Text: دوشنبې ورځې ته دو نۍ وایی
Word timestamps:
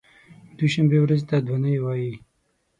دوشنبې 0.57 0.97
ورځې 1.01 1.25
ته 1.29 1.37
دو 1.45 1.55
نۍ 1.63 1.75
وایی 1.83 2.13